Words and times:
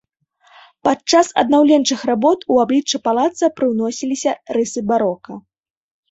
Падчас 0.87 1.27
аднаўленчых 1.41 1.99
работ 2.09 2.39
у 2.53 2.57
аблічча 2.63 2.97
палаца 3.07 3.49
прыўносіліся 3.59 4.33
рысы 4.57 4.79
барока. 4.93 5.37